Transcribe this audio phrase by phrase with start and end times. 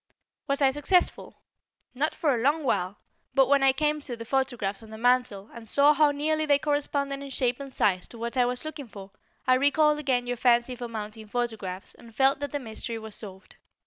[0.47, 1.43] Was I successful?
[1.93, 2.97] Not for a long while,
[3.35, 6.57] but when I came to the photographs on the mantel and saw how nearly they
[6.57, 9.11] corresponded in shape and size to what I was looking for,
[9.45, 13.57] I recalled again your fancy for mounting photographs and felt that the mystery was solved.